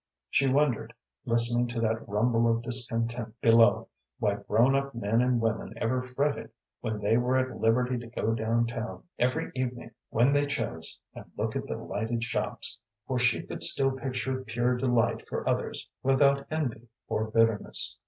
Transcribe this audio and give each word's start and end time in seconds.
She 0.31 0.47
wondered, 0.49 0.95
listening 1.25 1.67
to 1.67 1.81
that 1.81 2.09
rumble 2.09 2.51
of 2.51 2.63
discontent 2.63 3.39
below, 3.39 3.87
why 4.17 4.37
grown 4.37 4.73
up 4.75 4.95
men 4.95 5.21
and 5.21 5.39
women 5.39 5.75
ever 5.77 6.01
fretted 6.01 6.49
when 6.79 6.97
they 6.99 7.17
were 7.17 7.37
at 7.37 7.59
liberty 7.61 7.99
to 7.99 8.07
go 8.07 8.33
down 8.33 8.65
town 8.65 9.03
every 9.19 9.51
evening 9.53 9.91
when 10.09 10.33
they 10.33 10.47
chose 10.47 10.97
and 11.13 11.25
look 11.37 11.55
at 11.55 11.67
the 11.67 11.77
lighted 11.77 12.23
shops, 12.23 12.79
for 13.05 13.19
she 13.19 13.43
could 13.43 13.61
still 13.61 13.91
picture 13.91 14.43
pure 14.43 14.75
delight 14.75 15.27
for 15.29 15.47
others 15.47 15.87
without 16.01 16.47
envy 16.49 16.87
or 17.07 17.29
bitterness. 17.29 17.99